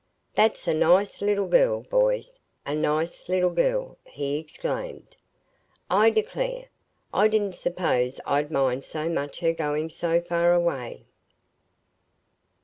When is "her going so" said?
9.41-10.19